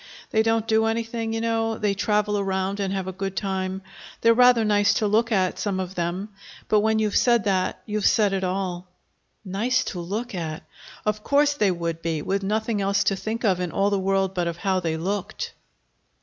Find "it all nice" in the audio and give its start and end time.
8.33-9.83